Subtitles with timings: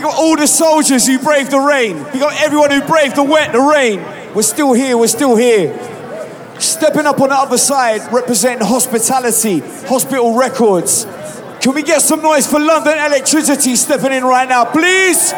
[0.00, 2.02] Big up all the soldiers who braved the rain.
[2.10, 4.00] Big up everyone who braved the wet, the rain.
[4.34, 5.78] We're still here, we're still here.
[6.58, 11.04] Stepping up on the other side, representing hospitality, hospital records.
[11.60, 15.32] Can we get some noise for London Elektricity stepping in right now, please?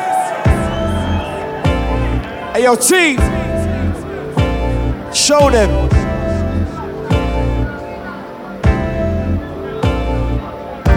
[2.54, 3.18] Hey, yo, team.
[5.12, 5.90] Show them.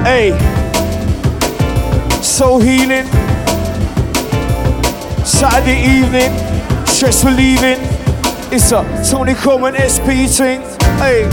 [0.05, 0.37] Hey.
[2.21, 3.24] Soul healing.
[5.25, 6.31] Saturday evening.
[6.85, 7.79] Stress relieving.
[8.53, 10.61] It's a Tony Colman SP thing.
[11.01, 11.25] Hey.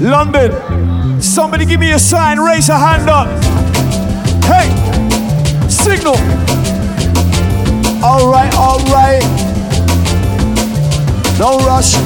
[0.00, 1.20] London.
[1.20, 2.38] Somebody give me a sign.
[2.38, 3.26] Raise a hand up.
[4.44, 4.70] Hey.
[5.68, 6.16] Signal.
[8.02, 9.22] All right, all right.
[11.38, 11.96] No rush.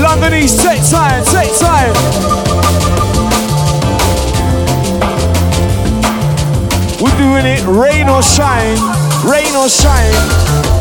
[0.00, 2.55] London East, take time, take time.
[6.98, 8.78] We're doing it rain or shine,
[9.28, 10.75] rain or shine.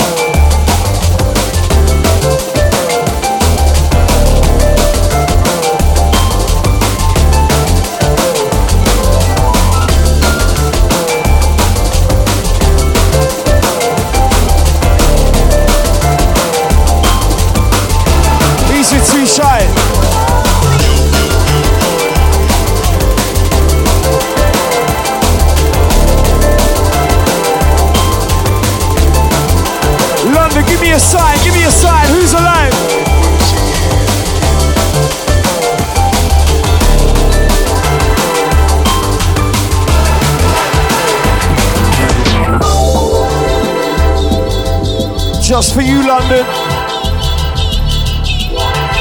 [45.76, 46.46] For you, London.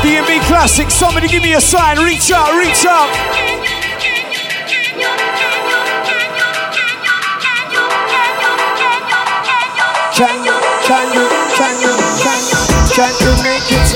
[0.02, 1.98] DNB Classic, somebody give me a sign.
[1.98, 3.14] Reach out, reach out.
[10.18, 10.50] Can you,
[10.82, 11.24] can you?
[11.54, 12.58] Can you, can you,
[12.90, 13.94] can you make it?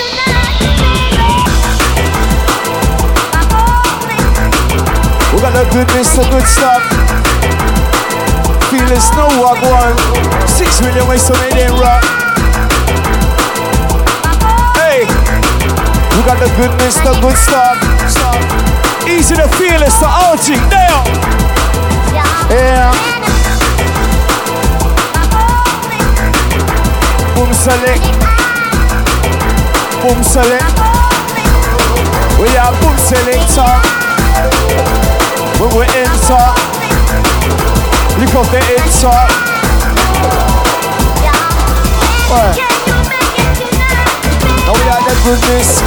[5.35, 6.87] We got the goodness, the good stuff.
[8.71, 9.99] Feeling snow walk one.
[10.47, 12.28] Six million ways to make them rock.
[16.19, 17.79] We got the goodness, the good stuff.
[19.07, 20.47] Easy to feel, it's the OG.
[20.67, 20.99] There.
[22.51, 22.91] Yeah.
[27.37, 28.03] boom select,
[30.03, 30.75] boom select.
[32.43, 33.71] We are boom selector.
[35.63, 36.47] When we enter,
[38.19, 39.19] look off the enter.
[42.31, 42.78] Right.
[45.19, 45.83] The goodness,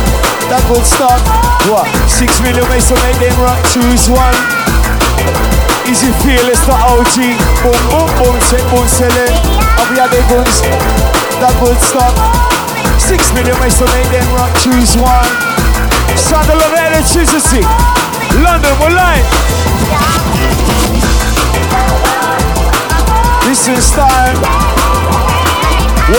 [0.51, 1.23] that good stuff.
[1.71, 1.87] What?
[2.11, 3.63] Six million ways to make them rock.
[3.71, 4.35] Choose one.
[5.87, 7.15] Easy it's the OG.
[7.63, 8.83] Boom, boom, boom, check, boom.
[8.83, 10.59] And we are the goods
[11.39, 12.11] that good stuff.
[12.99, 15.31] Six million ways to make them rock, choose one.
[16.19, 17.63] Sound of electricity.
[18.35, 19.25] London, we're live.
[23.47, 24.35] This is time.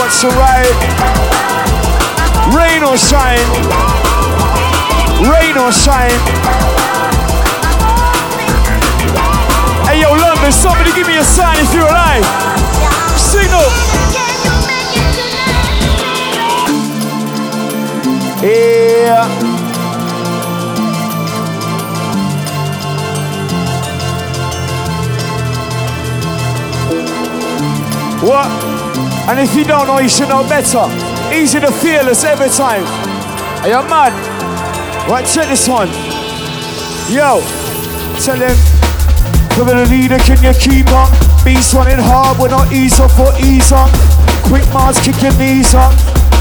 [0.01, 1.22] What's your right?
[2.51, 3.47] Rain or shine.
[5.23, 6.19] Rain or shine.
[9.87, 12.25] Hey yo, London, somebody give me a sign if you're alive.
[13.17, 13.63] Signal.
[18.43, 19.53] Yeah.
[28.21, 28.47] What?
[29.29, 31.02] And if you don't know, you should know better.
[31.33, 32.85] Easy to fearless every time.
[33.65, 34.13] Are you mad?
[35.09, 35.89] Right, check this one.
[37.09, 37.41] Yo,
[38.21, 38.53] tell him,
[39.57, 41.09] for the leader, can you keep up?
[41.43, 43.89] Beast running hard, we're not ease up or ease up.
[44.45, 45.91] Quick march, kick your knees up.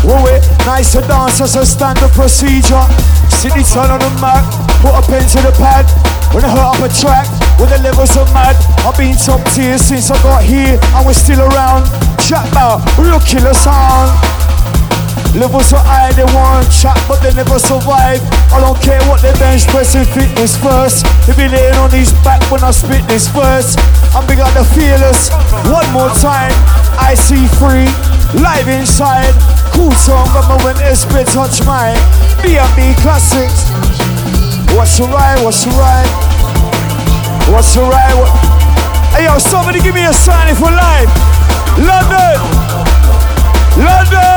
[0.04, 2.84] Whoa, it, nice to dance as a standard procedure.
[3.32, 4.44] City turn on the map,
[4.84, 5.88] put a pen to the pad.
[6.36, 7.26] When I hurt up a track,
[7.56, 8.60] when the levels are mad.
[8.84, 11.88] I've been top tier since I got here, and we're still around.
[12.20, 14.41] Chat about real killer sound.
[15.32, 18.20] Levels so high, they want chat, but they never survive.
[18.52, 21.08] I don't care what they bench pressing fitness first.
[21.24, 23.80] They be laying on his back when I spit this first.
[24.12, 25.32] I'm big like the fearless.
[25.72, 26.52] One more time,
[27.00, 27.88] I see free,
[28.36, 29.32] live inside.
[29.72, 31.96] Cool song, but when SP touch mine.
[32.44, 33.72] D&B classics.
[34.76, 35.40] What's the right?
[35.40, 36.12] What's the right?
[37.48, 38.14] What's the right?
[38.20, 38.28] What?
[39.16, 41.08] Hey yo, somebody give me a sign if we're live.
[41.80, 42.36] London!
[43.80, 44.31] London!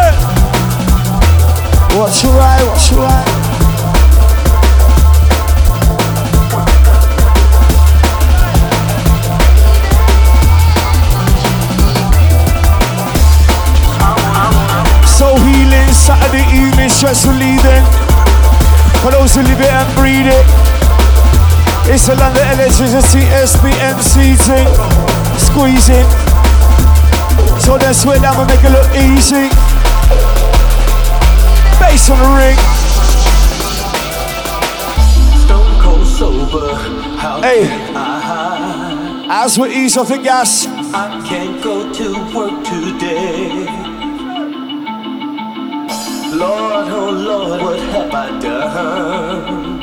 [1.97, 3.25] watch What's right, what's right?
[15.07, 17.83] So healing, Saturday evening, stress relieving.
[19.01, 20.45] For those who live it and breathe it.
[21.87, 24.67] It's a land of electricity, SPMC thing.
[25.37, 26.09] Squeezing.
[27.61, 29.74] So that's where I'm gonna make it look easy.
[31.85, 32.57] Bass on the ring.
[35.43, 36.73] Stone cold sober.
[37.21, 37.61] How Hey.
[37.95, 40.65] I, As we ease off the gas.
[40.65, 43.67] I can't go to work today.
[46.41, 49.81] Lord, oh Lord, what have I done?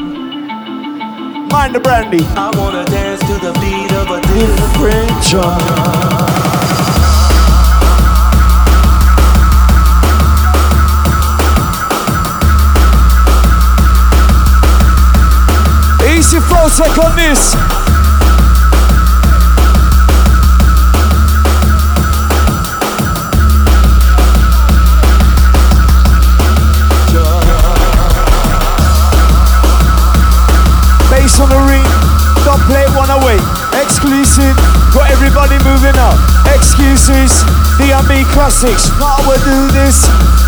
[1.52, 2.24] Mind the brandy.
[2.34, 6.41] I wanna dance to the beat of a different Different drum.
[16.62, 17.52] Check on this.
[31.10, 31.82] Bass on the ring,
[32.46, 33.36] don't play one away.
[33.82, 34.56] Exclusive,
[34.94, 36.16] got everybody moving up.
[36.54, 37.42] Excuses,
[37.76, 38.88] DNB classics.
[38.98, 40.06] Now we do this.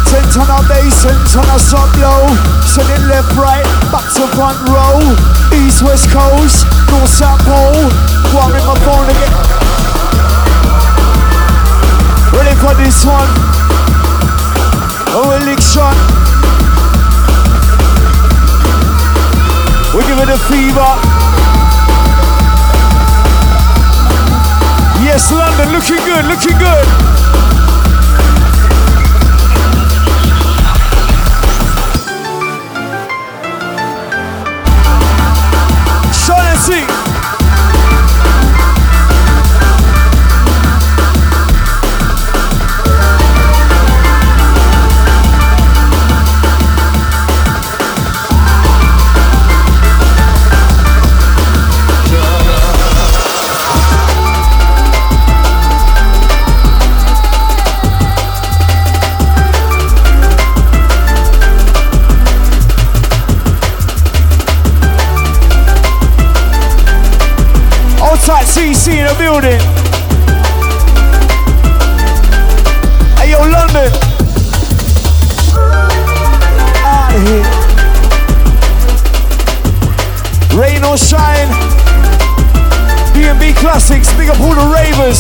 [0.08, 2.26] Ten ton of bass, ten ton of sub low.
[2.64, 5.43] Send it left, right, back to front row.
[5.54, 7.86] East, west coast, north, south pole.
[8.34, 9.34] One in my phone again.
[12.34, 13.30] Ready for this one?
[15.14, 15.94] Oh, election.
[19.94, 20.92] We give it a fever.
[25.04, 27.23] Yes, London, looking good, looking good.
[85.04, 85.10] All.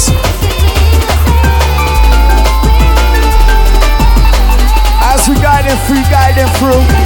[5.02, 7.03] As we guide them through, guide them through.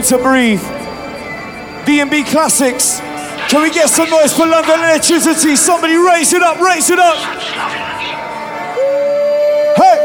[0.00, 0.62] To breathe.
[1.84, 3.00] D&B Classics.
[3.50, 5.56] Can we get some noise for London Elektricity?
[5.56, 7.16] Somebody raise it up, raise it up.
[9.76, 9.98] Hey!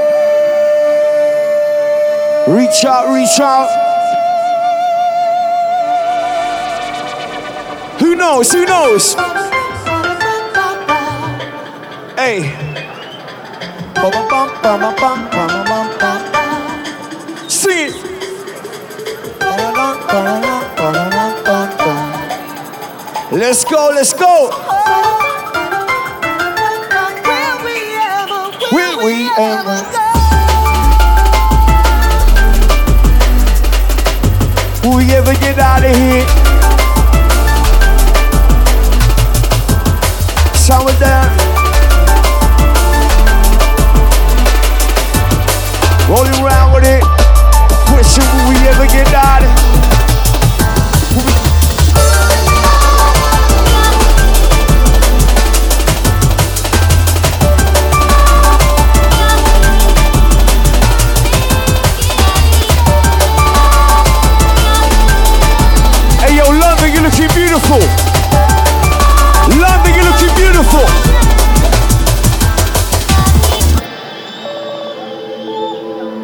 [2.47, 3.69] Reach out, reach out.
[7.99, 8.51] Who knows?
[8.51, 9.15] Who knows?
[12.15, 12.51] Hey.
[17.47, 18.04] Sing it.
[23.31, 24.49] Let's go, let's go.
[28.71, 29.77] Will we ever?
[34.83, 36.25] Will we ever get out of here?
[40.87, 41.29] It down.
[46.09, 47.03] Rolling around with it.
[47.87, 49.64] Question will we ever get out of Will
[67.55, 67.79] beautiful.
[69.59, 70.85] London, you're looking beautiful.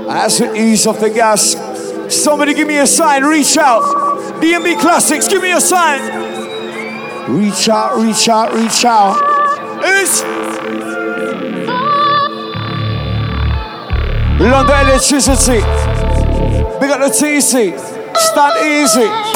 [0.07, 1.55] nice and ease off the gas.
[2.13, 3.81] Somebody give me a sign, reach out.
[4.41, 6.01] DNB Classics, give me a sign.
[7.31, 9.17] Reach out, reach out, reach out.
[9.83, 10.21] It's
[14.41, 15.61] London Elektricity.
[16.81, 17.79] Big up the TC.
[18.17, 19.30] Stand easy.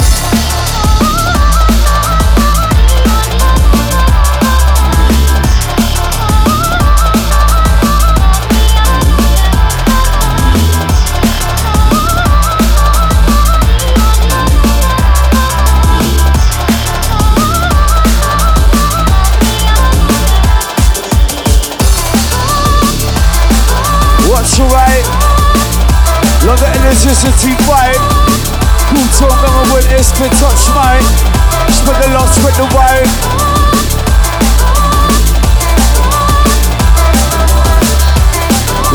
[27.05, 28.01] Electricity vibe.
[28.89, 31.03] Cool tongue, I'm with this, can touch mine.
[31.69, 33.11] Spread the love, spread the vibe.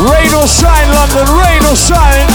[0.09, 2.27] Rain or shine, London, rain or shine.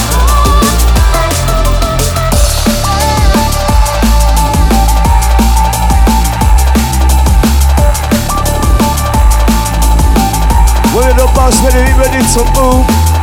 [10.94, 13.15] We're the boss, ready, ready to move.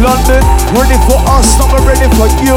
[0.00, 2.56] London, ready for us, not ready for you.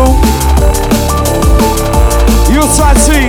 [2.53, 3.27] You Tati.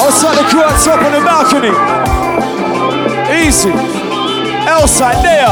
[0.00, 1.74] Outside the crew up on the balcony.
[3.44, 3.72] Easy.
[4.66, 5.48] Outside there.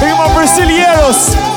[0.00, 1.55] Big my Brasileiros.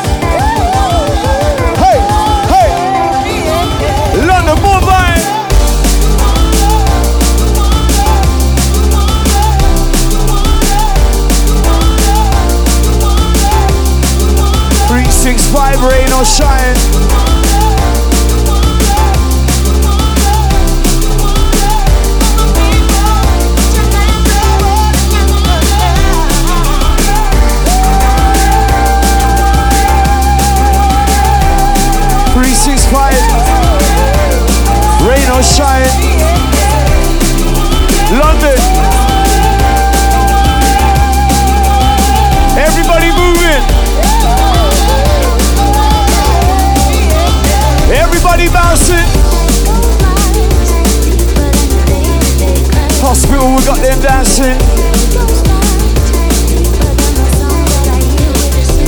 [15.70, 16.76] Five rain or shine.
[32.34, 33.14] Three six five
[35.06, 35.86] rain or shine.
[38.20, 38.59] London.
[48.40, 49.08] Everybody bouncing.
[53.04, 54.58] Hospital, we got them dancing.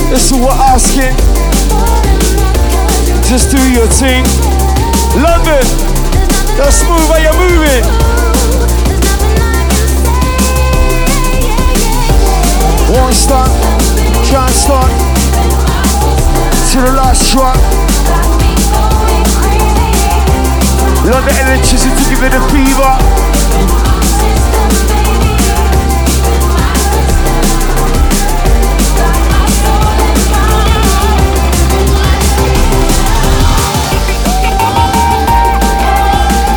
[0.08, 1.12] This is what I'm asking.
[3.28, 4.24] Just do your thing.
[5.20, 5.60] London,
[6.56, 7.84] that's smooth how you're moving.
[12.88, 13.50] Won't stop,
[14.24, 14.88] can't stop.
[16.72, 18.41] To the last drop.
[21.04, 22.92] Love the electricity, give it a fever.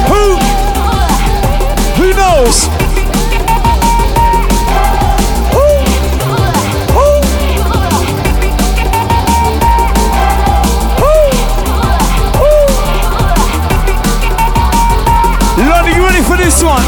[0.07, 0.37] Who?
[1.95, 2.75] Who knows?
[16.38, 16.82] This one.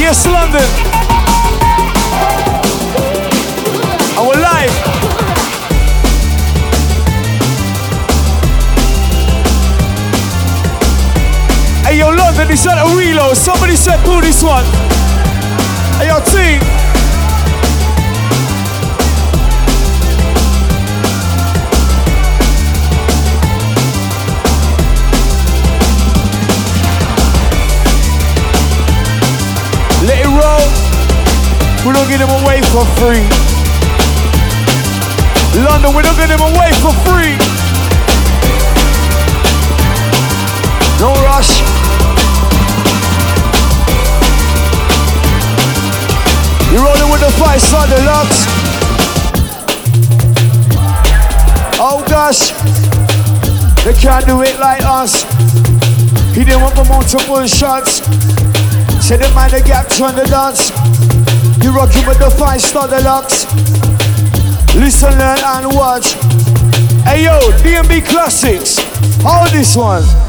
[0.00, 0.87] Yes, London.
[12.48, 13.36] He said a reload.
[13.36, 14.64] Somebody said pull this one.
[16.00, 16.60] Hey, your team.
[30.08, 30.64] Let it roll.
[31.84, 33.28] We don't get them away for free.
[35.62, 37.36] London, we don't get them away for free.
[40.98, 41.87] No rush.
[46.78, 48.46] You rolling with the five star deluxe.
[51.80, 52.52] Oh gosh,
[53.82, 55.24] they can't do it like us.
[56.36, 57.98] He didn't want the multiple shots.
[59.04, 60.70] Said the man the gap trying to dance.
[61.64, 63.44] You rocking with the five star deluxe.
[64.76, 66.12] Listen, learn and watch.
[67.02, 68.78] Hey yo, DNB Classics.
[69.24, 70.27] Hold this one.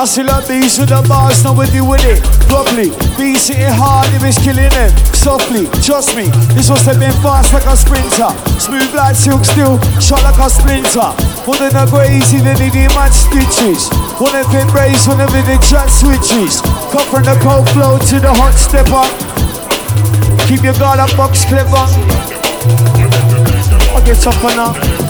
[0.00, 2.88] I still have beats with the bars, nobody with it properly.
[3.20, 5.68] Beats hitting hard, if it's killing them softly.
[5.84, 8.32] Trust me, this was stepping fast like a sprinter.
[8.56, 11.12] Smooth like silk steel, shot like a splinter.
[11.44, 13.92] Wouldn't I go easy, then need man stitches.
[14.16, 16.64] One of them raised whenever the chat switches.
[16.88, 19.04] Come from the cold flow to the hot stepper.
[20.48, 21.76] Keep your guard up, box clever.
[23.92, 24.16] I get
[24.56, 24.72] now.
[24.72, 25.09] London.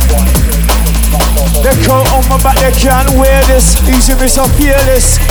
[1.61, 3.77] The coat on my back, they can't wear this.
[3.85, 5.21] Easy, me so fearless.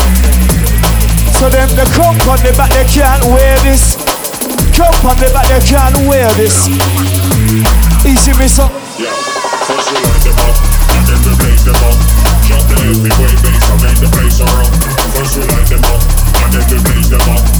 [1.35, 3.99] So them the coat on the back, they can't wear this.
[4.79, 6.71] Coat on the back, they can't wear this.
[8.07, 8.71] Easy, me so.
[8.95, 9.11] Yeah,
[9.67, 10.55] first we light them up,
[10.95, 11.99] and then we blaze them up.
[12.47, 14.71] Drop the heavyweight bass and make the place around.
[15.11, 16.01] First we light them up,
[16.47, 17.60] and then we blaze them up.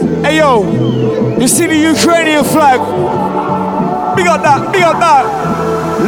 [0.23, 0.61] Hey yo,
[1.39, 2.79] you see the Ukrainian flag?
[4.15, 5.25] We got that, we got that.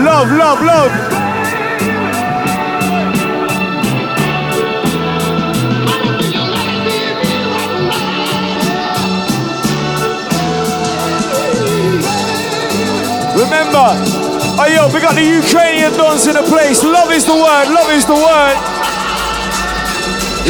[0.06, 0.92] Love, love, love.
[13.34, 13.98] Remember,
[14.62, 16.84] oh yo, we got the Ukrainian dons in the place.
[16.84, 18.58] Love is the word, love is the word.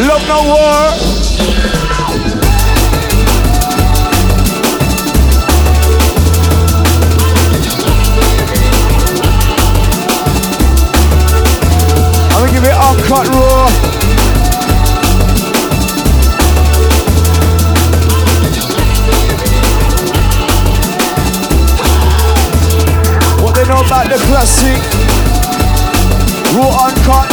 [0.06, 1.83] Love no war.
[12.64, 13.68] Give it uncut raw.
[23.44, 24.80] What they know about the classic?
[26.56, 27.28] Raw uncut.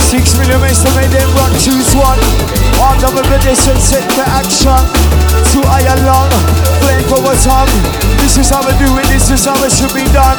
[0.00, 2.18] Six millimeters to make them run, choose one.
[2.82, 4.82] On the meditation set for action.
[5.52, 6.30] Two higher long,
[6.82, 7.70] flame over tongue.
[8.18, 10.38] This is how we do it, this is how it should be done.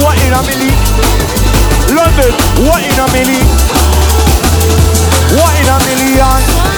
[0.00, 1.41] What in a milli?
[1.94, 2.32] London,
[2.64, 3.42] what in a milli?
[5.36, 6.71] What in a million?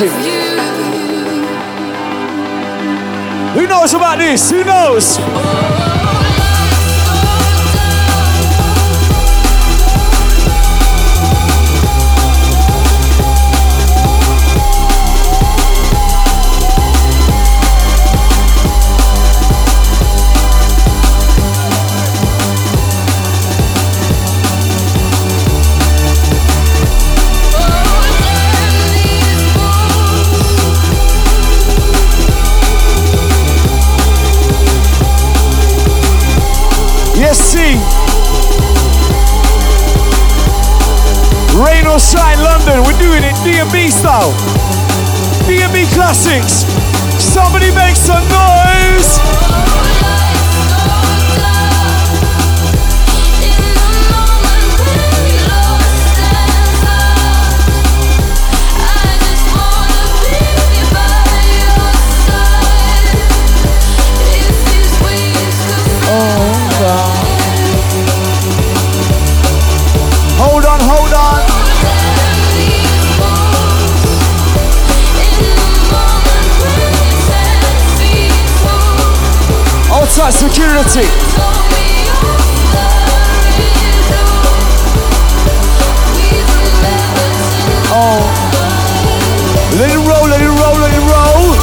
[0.00, 0.08] You.
[3.52, 4.50] Who knows about this?
[4.50, 5.18] Who knows?
[41.54, 42.82] Rain or shine, London.
[42.84, 44.32] We're doing it D&B style.
[45.46, 46.64] D&B classics.
[47.20, 49.51] Somebody make some noise.
[80.12, 81.08] Security.
[87.88, 88.20] Oh.
[89.78, 91.56] Let it roll, let it roll, let it roll.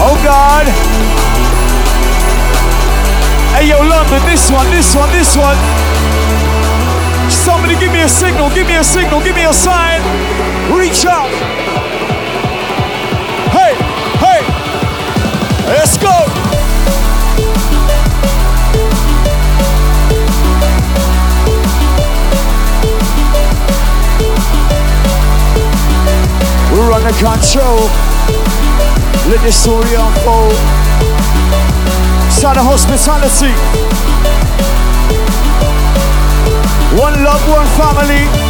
[0.00, 0.66] Oh God.
[3.56, 5.56] Hey yo, London, this one, this one, this one.
[7.28, 10.27] Somebody give me a signal, give me a signal, give me a sign.
[10.70, 11.30] Reach out.
[13.50, 13.74] Hey,
[14.22, 14.40] hey.
[15.66, 16.14] Let's go.
[26.72, 27.88] We're under control.
[29.28, 30.54] Let the story unfold.
[32.30, 33.52] Sign of hospitality.
[36.98, 38.47] One love, one family.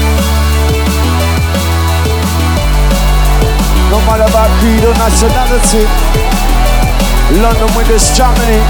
[3.90, 5.84] No matter about creed or nationality.
[7.40, 8.60] London with this Germany.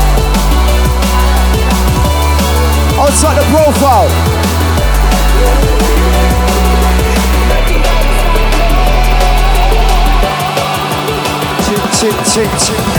[2.98, 4.08] Outside the profile.
[11.64, 12.97] Ching, ching, ching, ching.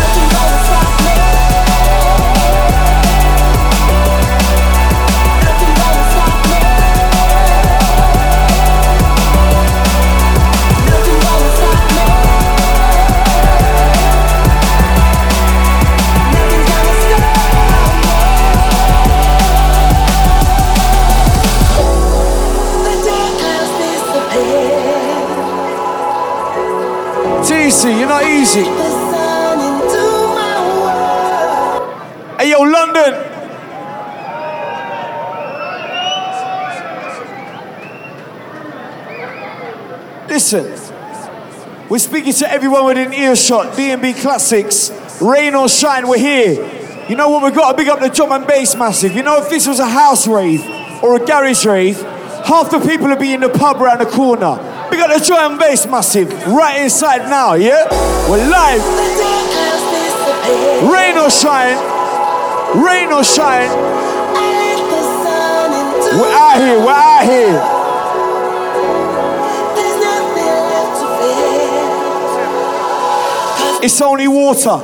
[40.51, 43.77] Listen, we're speaking to everyone within earshot.
[43.77, 44.89] D&B Classics,
[45.21, 47.05] rain or shine, we're here.
[47.07, 47.43] You know what?
[47.43, 49.11] We've got to big up the drum and bass massive.
[49.13, 50.65] You know, if this was a house rave
[51.03, 54.57] or a garage rave, half the people would be in the pub around the corner.
[54.89, 57.85] We got the drum and bass massive right inside now, yeah?
[58.27, 58.81] We're live.
[60.91, 61.77] Rain or shine,
[62.75, 63.69] rain or shine,
[66.17, 67.68] we're out here, we're out here.
[73.81, 74.75] It's only water.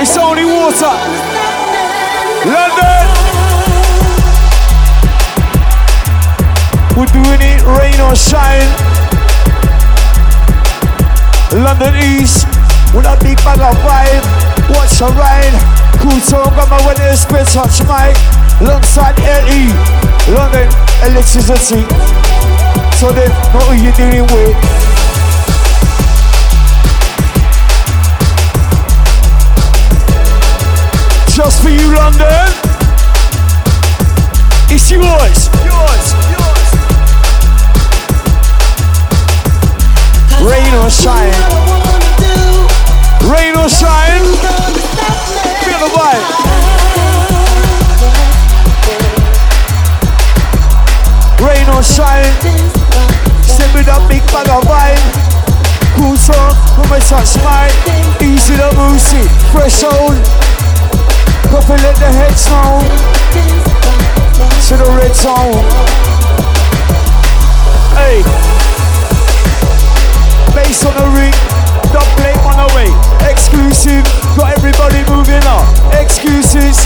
[0.00, 0.94] It's only water.
[2.48, 3.04] London.
[6.96, 8.72] We're doing it rain or shine.
[11.52, 12.46] London East
[12.96, 14.24] with a big bag of vibe.
[14.72, 15.52] Watch a ride.
[16.00, 18.16] Cool tone, got my weather spit touch mic.
[18.62, 19.68] Alongside LE.
[20.32, 20.68] London
[21.04, 21.84] Elektricity.
[22.96, 24.97] So they know who you're dealing with.
[31.38, 32.50] Just for you, London.
[34.74, 35.46] It's yours.
[35.62, 36.06] Yours.
[36.34, 36.68] Yours.
[40.42, 41.38] Rain or shine.
[43.30, 44.26] Rain or shine.
[45.62, 46.26] Feel the vibe.
[51.38, 52.34] Rain or shine.
[53.46, 54.98] Send me that big bag of vibe.
[55.94, 57.38] Cool song, when we touch.
[58.20, 59.22] Easy to moosey,
[59.52, 60.47] fresh old.
[61.48, 62.84] Coffee let the head sound
[64.68, 65.64] to the red zone.
[67.96, 68.20] Hey,
[70.52, 71.32] bass on the ring,
[71.88, 72.92] dub plate on the way.
[73.32, 74.04] Exclusive,
[74.36, 75.64] got everybody moving up.
[75.96, 76.76] Excuses,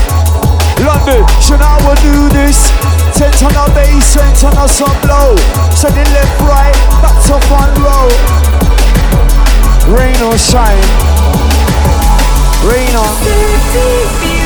[0.79, 2.70] London, should I will do this?
[3.18, 5.35] Ten ton of bass, ten ton of some low.
[5.75, 8.07] Send it left, right, back to front row.
[9.90, 10.87] Rain or shine,
[12.62, 14.41] rain on.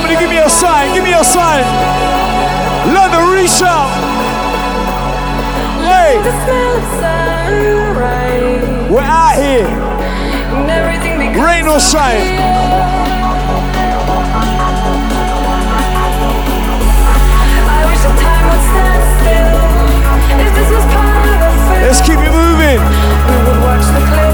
[0.00, 1.62] Somebody give me a sign, give me a sign.
[2.94, 3.90] London, reach out.
[5.84, 6.16] Hey,
[8.90, 9.68] we're out here.
[11.44, 12.38] Rain or shine.
[21.82, 24.29] Let's keep it moving.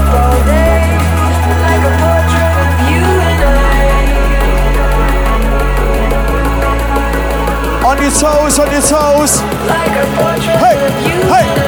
[8.07, 9.39] Your toes, on your toes.
[9.67, 11.66] Hey, hey, hey.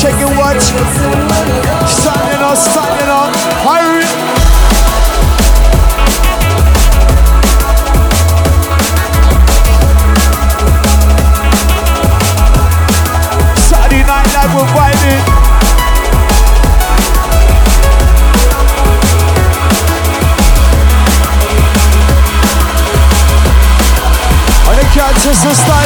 [0.00, 0.62] check your watch.
[1.86, 3.36] Signing up, standing up.
[3.66, 4.06] Hurry.
[14.32, 15.22] like we're vibing.
[24.68, 25.79] On the style.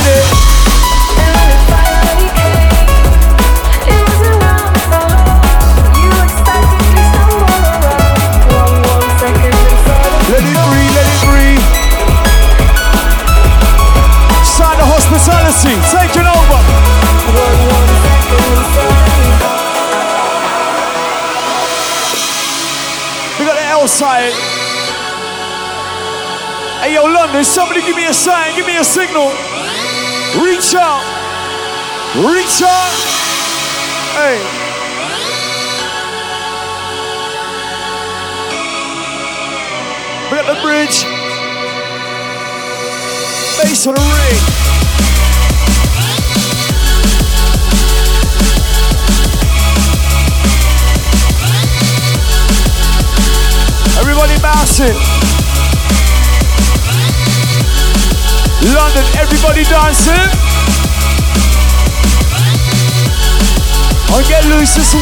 [32.14, 32.94] Reach out.
[34.14, 34.38] Hey.
[40.30, 41.02] We got the bridge.
[43.58, 44.38] Base on the ring.
[53.98, 54.94] Everybody bouncing.
[58.72, 60.53] London, everybody dancing.
[64.16, 64.94] I get loose, just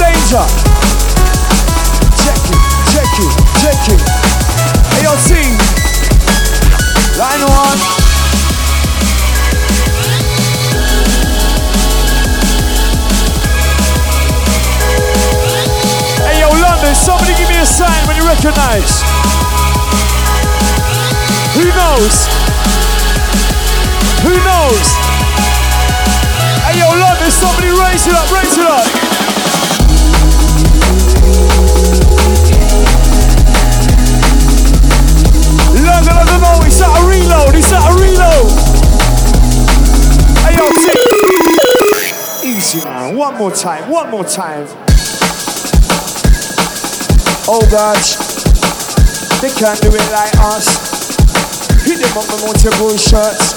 [0.00, 0.44] danger.
[2.24, 4.00] Check it, check it, check it.
[4.96, 5.52] Hey yo, team.
[7.20, 7.80] Line one.
[16.24, 19.04] Hey yo, London, somebody give me a sign when you recognize.
[21.60, 22.24] Who knows?
[24.24, 24.86] Who knows?
[26.64, 29.29] Hey yo, London, somebody raise it up, raise it up.
[43.40, 44.66] More time, one more time.
[47.48, 47.96] Oh God,
[49.40, 50.68] they can't do it like us.
[51.86, 53.56] Hit them up with multiple shots.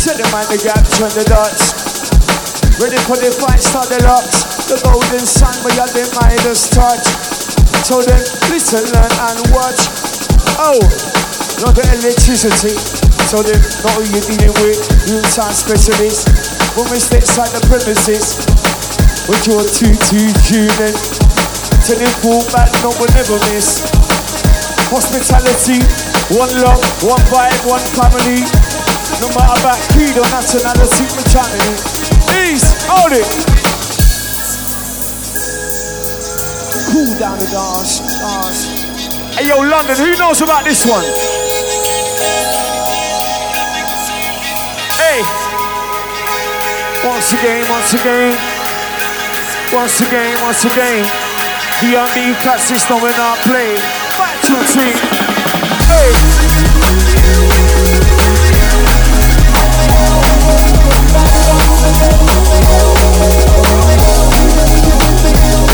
[0.00, 2.80] Set them on the gap, turn the dots.
[2.80, 4.47] Ready for the fight, start the locks.
[4.68, 7.00] The golden sun, we are the Midas touch.
[7.88, 8.20] Told them,
[8.52, 9.80] listen, learn and watch.
[10.60, 10.76] Oh,
[11.64, 12.76] not the electricity.
[13.32, 14.76] Told them, not who you're dealing with.
[15.08, 16.28] You sound specialist.
[16.76, 18.36] When we step inside the premises,
[19.28, 20.96] with your two-two tuning.
[21.84, 23.84] Till you fall back, no one never miss.
[24.88, 25.80] Hospitality,
[26.32, 28.44] one love, one vibe, one family.
[29.20, 31.80] No matter about creed or nationality, we're chanting it.
[32.52, 33.57] Ease, hold it.
[36.88, 38.64] Cool down the dance, dance.
[39.36, 41.04] Hey yo, London, who knows about this one?
[44.96, 45.20] Hey.
[47.04, 48.32] Once again, once again.
[49.70, 51.04] Once again, once again.
[51.82, 53.76] D&B classics, no we're not playing.
[54.16, 54.96] Back to the team.
[55.92, 56.38] Hey.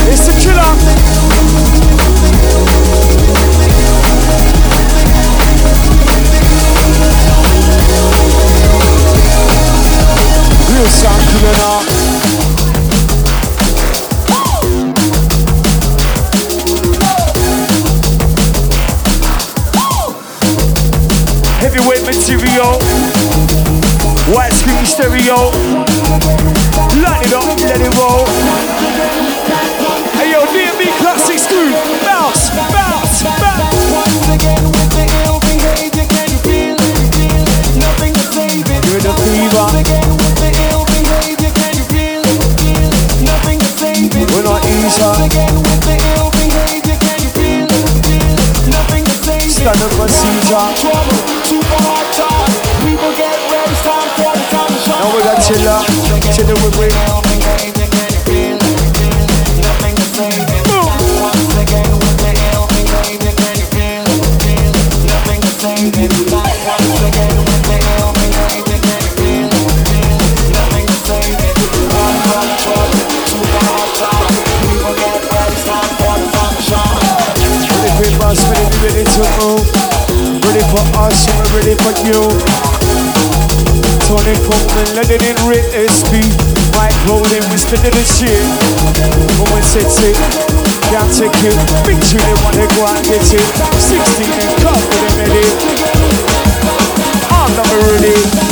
[0.07, 0.73] It's the killer.
[10.71, 11.81] Real sound killer.
[21.61, 22.79] Heavyweight material,
[24.33, 25.51] white screen stereo.
[27.03, 28.94] Light it up, let it roll.
[49.75, 50.55] Stand up for Caesar.
[54.87, 55.83] Now we got chiller,
[56.33, 57.84] chiller with me.
[80.75, 82.19] For us, we're ready for you.
[84.11, 86.19] Tony Colman, letting it rip SP.
[86.75, 88.43] Mike rolling, we spinning the shit.
[89.39, 90.11] Woman City,
[90.91, 91.55] can't take it.
[91.87, 93.47] Big two, they wanna go and get it.
[93.79, 95.47] 16 and come with them ready.
[97.31, 98.44] I'm not ready.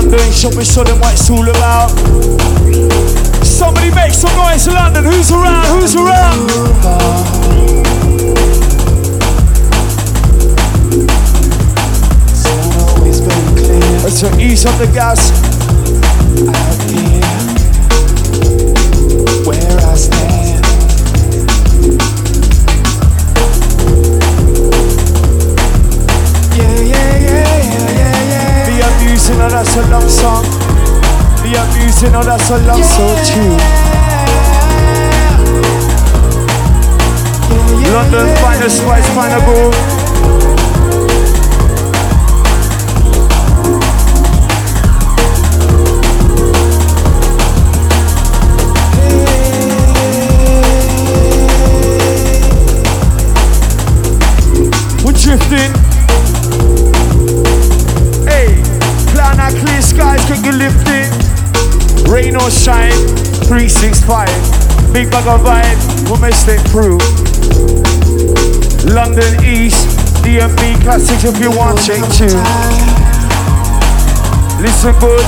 [0.00, 1.90] London, show me, show them what it's all about.
[3.44, 5.04] Somebody make some noise in London.
[5.04, 5.66] Who's around?
[5.78, 6.48] Who's around?
[12.24, 15.30] It's not always been clear Let's ease up the gas.
[29.40, 30.44] Oh, that's a love song.
[31.42, 33.56] The amusing, oh, that's a love song too.
[37.92, 39.99] London, find a spice, find a groove.
[65.00, 67.00] Big bag of vibe, we'll make it through.
[68.92, 69.88] London East,
[70.20, 72.28] DNB classics if you want check too.
[74.60, 75.24] Listen good,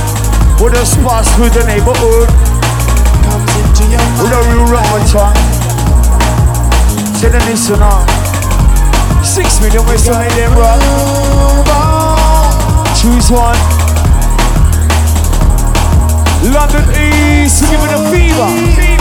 [0.61, 2.29] with a spots through the neighborhood.
[4.21, 5.41] With a real rubber tongue.
[7.17, 8.05] Say the listen on.
[9.25, 10.85] Six million ways to make them rock.
[13.01, 13.57] Choose one.
[16.53, 18.92] London East, give it a fever,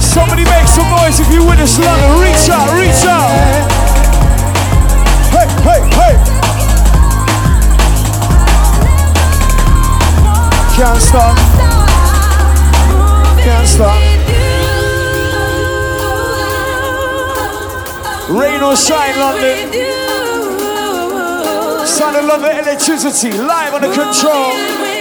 [0.00, 2.20] Somebody make some noise if you witness London.
[2.20, 3.30] Reach out, reach out.
[5.32, 6.14] Hey, hey, hey.
[10.76, 11.36] Can't stop,
[13.38, 13.98] can't stop.
[18.30, 19.72] Rain or shine, London.
[21.86, 24.91] Sound of London Elektricity, live on the control.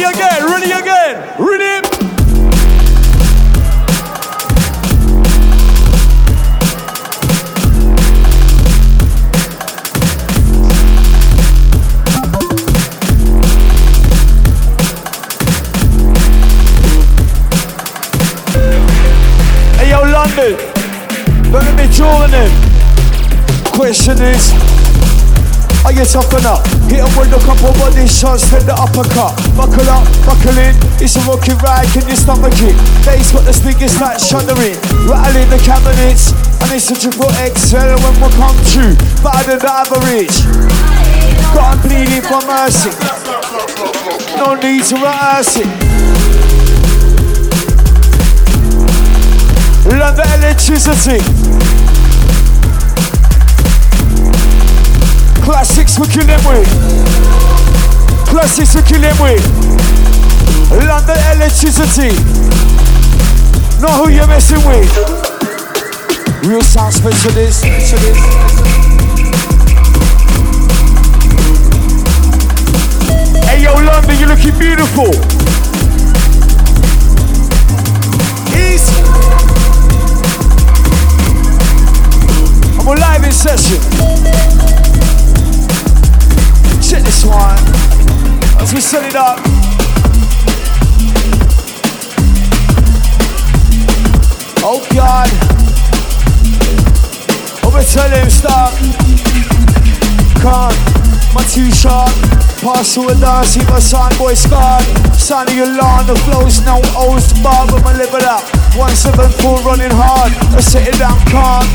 [0.00, 1.86] Ready again, ready again, ready.
[19.76, 20.56] Hey yo, London,
[21.52, 22.50] gonna be drawing in.
[23.66, 24.79] Question is,
[25.90, 26.62] are you tough enough?
[26.86, 29.34] Hit 'em with a couple of body shots, hit the uppercut.
[29.56, 32.76] Buckle up, buckle in, it's a rocky ride, can you stomach it?
[33.04, 34.78] Bass got the speakers like shuddering,
[35.10, 36.32] rattling the cabinets.
[36.62, 40.36] And it's a triple XL when we come through, better than the average.
[41.54, 42.92] God, I'm pleading for mercy.
[44.38, 45.70] No need to rehearse it.
[49.90, 51.18] London Elektricity.
[55.50, 56.68] Classics we kill them with.
[58.28, 59.42] Classics we kill them with.
[60.70, 62.14] London Elektricity.
[63.82, 64.88] Know who you're messing with.
[66.46, 67.64] Real sound specialist.
[73.44, 75.10] Hey yo, London, you're looking beautiful.
[78.54, 79.02] Easy.
[82.78, 84.59] I'm on live in session.
[87.10, 87.58] This one.
[88.62, 89.42] As we set it up.
[94.62, 95.26] Oh God.
[97.66, 98.70] Over tell him stop.
[100.38, 100.70] Come,
[101.34, 102.14] my two shot.
[102.62, 104.86] Pass to a dance, see my son boy scarred.
[105.12, 108.46] Son of your lawn, the flows no O's bar, but my live it up.
[108.78, 111.66] 174 running hard, I set it down calm.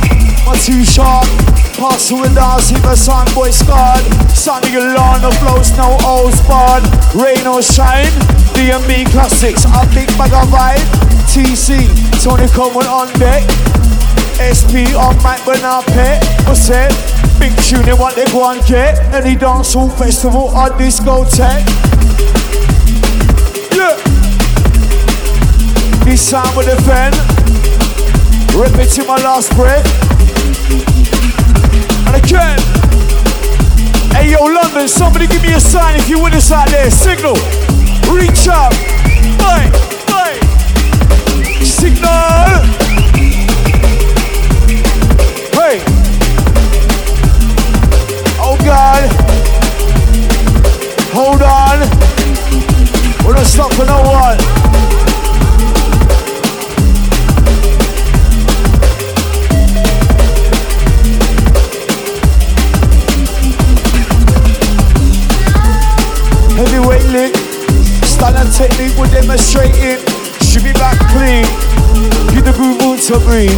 [0.47, 1.27] My two sharp,
[1.77, 4.03] pass to a dance, see my son boy scarred.
[4.71, 6.83] Your lawn, the flows no O's barred.
[7.15, 8.11] Rain or shine,
[8.55, 10.83] DNB classics, a big bag of vibe.
[11.31, 11.87] TC,
[12.23, 13.43] Tony Colman on deck.
[14.35, 16.91] SP on Mike Bernard Pet, what's it?
[17.39, 18.99] Big tune, they what they go and get.
[19.13, 21.65] Any dance hall festival or discotheque.
[23.75, 23.95] Yeah.
[26.03, 27.11] This time with the pen.
[28.55, 29.85] Repeating my last breath.
[32.07, 32.59] And again.
[34.13, 36.89] Hey yo, London, somebody give me a sign if you with us out there.
[36.89, 37.35] Signal.
[38.11, 38.71] Reach out.
[39.37, 39.69] Bye.
[40.07, 40.39] Bye.
[41.63, 42.63] Signal.
[45.53, 45.83] Hey.
[48.39, 49.09] Oh God.
[51.13, 51.79] Hold on.
[53.25, 54.84] We're not stop for no one.
[66.55, 67.35] Heavyweight lick.
[68.05, 69.99] Style and technique we're demonstrating.
[70.39, 71.43] Should be back clean.
[72.31, 73.51] Give the groove room to breathe.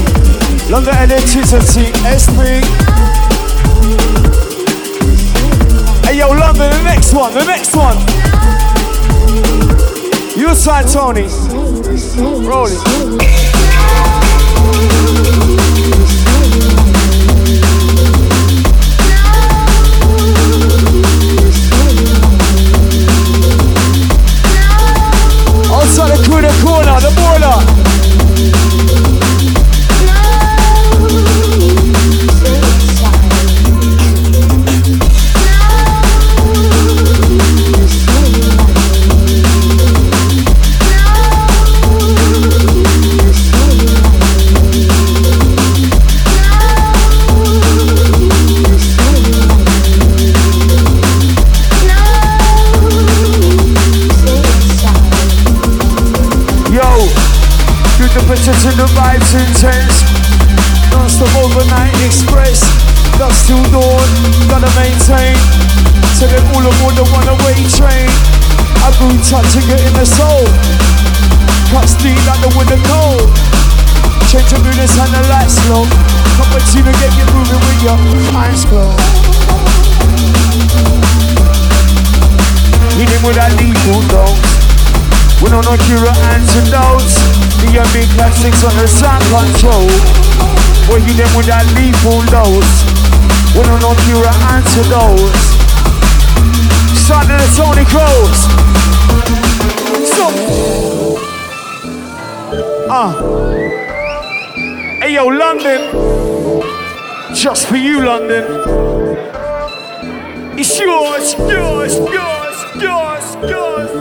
[0.70, 1.94] Longer electricity.
[2.02, 2.64] S3.
[6.06, 7.98] Hey yo, London, the next one, the next one.
[10.36, 11.28] Your side, Tony.
[12.48, 13.37] Roll it.
[107.42, 108.44] Just for you, London.
[110.58, 113.92] It's yours, yours, yours, yours, yours.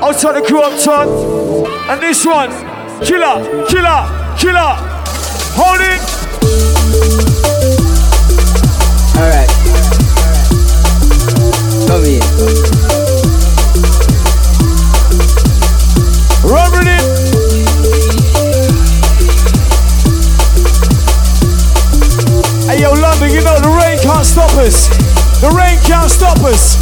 [0.00, 1.08] I'll Outside the crew up top.
[1.90, 2.50] And this one,
[3.04, 4.06] killer, killer,
[4.38, 4.76] killer.
[5.58, 6.00] Hold it.
[9.16, 9.50] Alright.
[11.88, 12.22] Come here.
[16.44, 16.99] Run
[22.80, 24.88] yo, London, you know the rain can't stop us.
[25.40, 26.80] The rain can't stop us.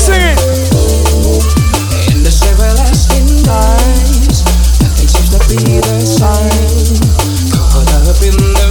[0.00, 0.40] Sing it.
[2.08, 4.32] In everlasting night,
[4.80, 6.96] nothing seems to be the same.
[7.52, 8.67] Caught up in the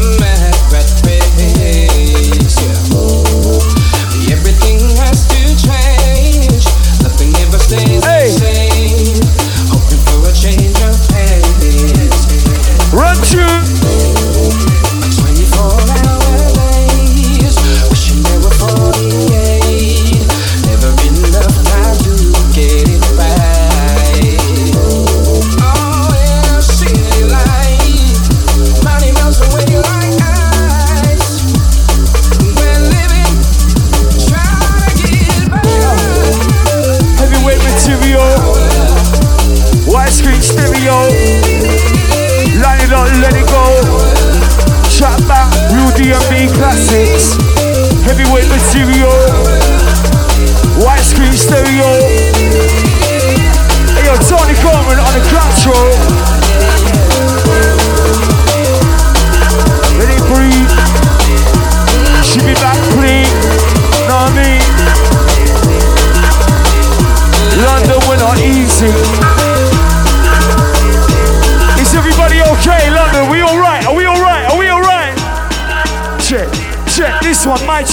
[43.21, 43.65] let it go.
[44.89, 47.33] Chat back, real DNB classics.
[48.05, 49.17] Heavyweight material.
[50.85, 51.89] White screen stereo.
[53.97, 55.96] Hey yo, Tony Colman on the control.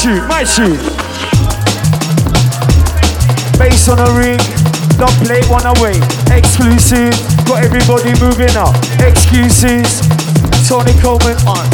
[0.04, 0.76] Tune, my tune.
[3.56, 4.36] Bass on a ring,
[5.00, 5.96] don't play one away.
[6.28, 7.16] Exclusive,
[7.48, 8.76] got everybody moving up.
[9.00, 10.04] Excuses,
[10.68, 11.64] Tony Colman on.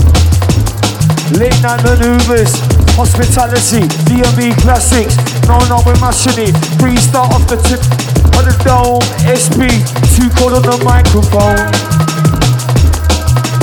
[1.42, 2.54] Late night maneuvers,
[2.94, 5.18] hospitality, D&B classics.
[5.50, 6.54] No, no, we're mashing it.
[6.78, 7.82] Pre-start off the tip
[8.38, 9.02] of the dome.
[9.26, 9.74] SP,
[10.14, 11.66] two chord on the microphone.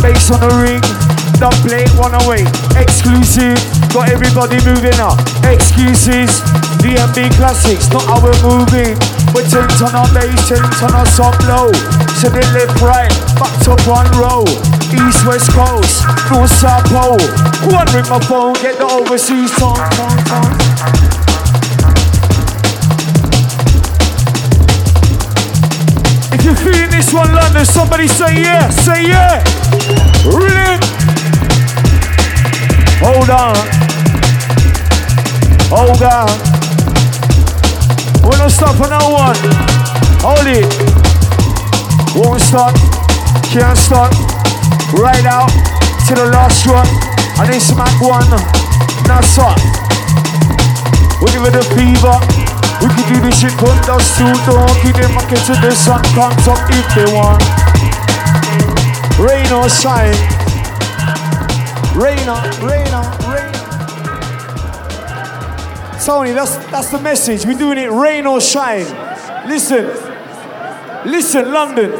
[0.03, 0.83] Bass on the ring,
[1.39, 2.43] dub plate, one away.
[2.75, 3.55] Exclusive,
[3.93, 5.19] got everybody moving up.
[5.45, 6.41] Excuses,
[6.81, 8.97] D&B classics, not how we're moving.
[9.35, 11.71] We're 10 ton on bass, 10 ton on some low.
[12.19, 14.43] So they live right, back to one row.
[14.89, 17.21] East, west coast, north, south pole.
[17.69, 20.57] One ring my phone, get the overseas tone, tone, tone.
[26.33, 29.43] If you're feeling this one, London, somebody say yeah, say yeah.
[30.25, 31.16] Really?
[32.99, 33.53] Hold on.
[35.69, 36.33] Hold on.
[38.25, 39.37] We're not stop for no one.
[40.25, 40.65] Hold it.
[42.17, 42.73] Won't stop.
[43.53, 44.09] Can't stop.
[44.97, 45.53] Right out
[46.09, 46.89] to the last one.
[47.37, 48.25] I need smack one.
[49.05, 49.61] Now stop.
[51.21, 52.17] We give it a fever.
[52.81, 54.41] We can do this shit from the suit.
[54.49, 57.45] Don't keep them market to the sun comes up if they want.
[59.21, 60.46] Rain or shine.
[61.97, 63.01] Rain or, rain or,
[63.33, 63.53] rain.
[66.05, 67.43] Tony, that's that's the message.
[67.43, 68.85] We're doing it rain or shine.
[69.47, 69.85] Listen.
[71.09, 71.91] Listen, London.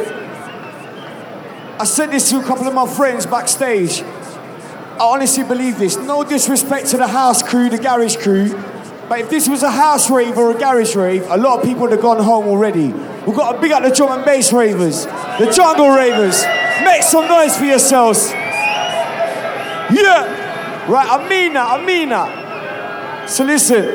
[1.80, 4.02] I said this to a couple of my friends backstage.
[4.02, 5.96] I honestly believe this.
[5.96, 8.50] No disrespect to the house crew, the garage crew.
[9.08, 11.82] But if this was a house rave or a garage rave, a lot of people
[11.82, 12.92] would have gone home already.
[13.26, 16.44] We've got to big up the drum and bass ravers, the jungle ravers.
[16.84, 18.32] Make some noise for yourselves.
[19.90, 20.90] Yeah.
[20.90, 21.06] Right,
[21.84, 23.28] mean that.
[23.28, 23.94] So listen,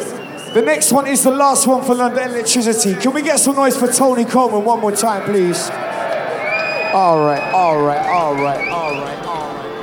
[0.54, 3.02] the next one is the last one for London Elektricity.
[3.02, 5.70] Can we get some noise for Tony Colman one more time, please?
[6.94, 9.74] All right, all right, all right, all right, all right.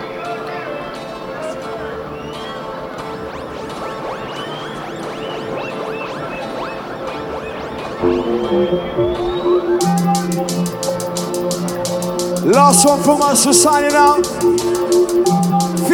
[12.44, 14.79] Last one from us for signing out.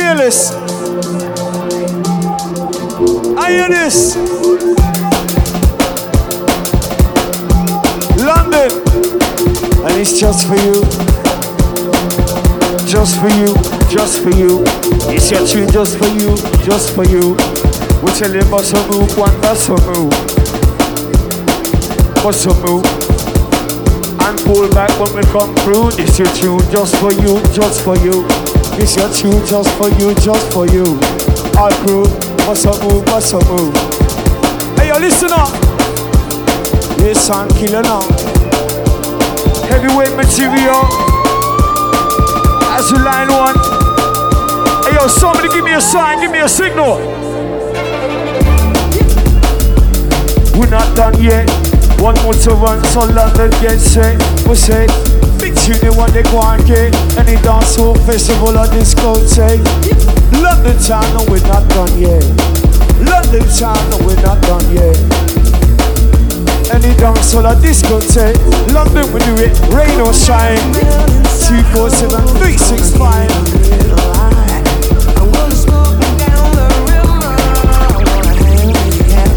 [0.06, 0.52] Hear this.
[8.22, 8.70] London.
[9.82, 10.84] And it's just for you.
[12.86, 13.52] Just for you.
[13.90, 14.62] Just for you.
[15.10, 16.36] It's your tune just for you.
[16.64, 17.34] Just for you.
[18.04, 20.12] We tell what's a move, one a move.
[22.22, 23.06] A move?
[24.26, 25.90] and pull back when we come through.
[25.92, 28.35] This your tune just for you, just for you.
[28.76, 30.84] This your tune just for you, just for you.
[31.58, 32.04] Our crew,
[32.44, 33.74] what's up move, what's up move.
[34.76, 35.50] Hey yo, listen up.
[36.98, 38.02] This sound killer now.
[39.72, 40.84] Heavyweight material.
[42.76, 43.56] As you line one.
[44.84, 46.98] Hey yo, somebody give me a sign, give me a signal.
[50.58, 51.48] We're not done yet.
[51.98, 54.20] One more to run, so London get set.
[54.46, 54.54] We
[55.66, 56.94] say, big tune they and get.
[57.18, 59.62] Any dance hall festival or discotheque.
[60.42, 62.22] London town, no, we're not done yet.
[63.02, 64.96] London town, no, we're not done yet.
[66.72, 68.38] Any dance hall or discotheque.
[68.72, 70.58] London, we do it, rain or shine.
[71.46, 73.76] 247 365.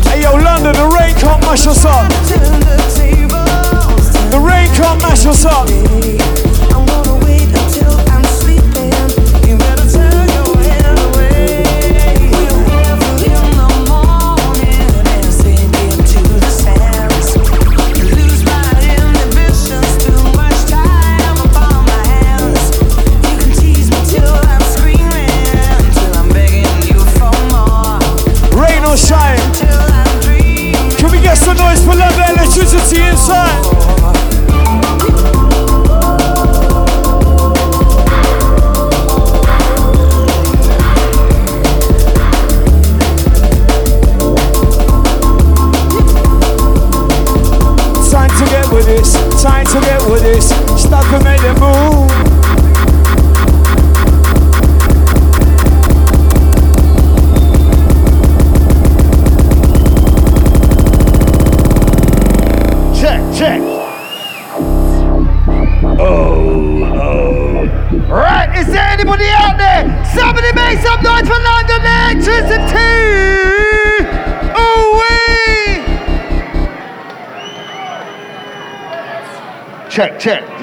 [0.06, 1.79] Hey yo, London, the rain can't mash us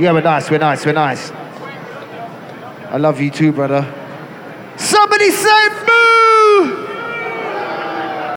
[0.06, 1.32] Yeah, we're nice, we're nice, we're nice.
[1.32, 4.05] I love you too, brother.